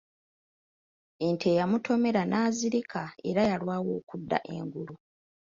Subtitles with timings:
[1.27, 4.95] Ente yamutomera n'azirika era yalwawo okudda engulu.